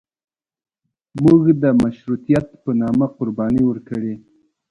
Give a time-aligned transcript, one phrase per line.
[1.23, 4.13] موږ د مشروطیت په نامه قرباني ورکړې.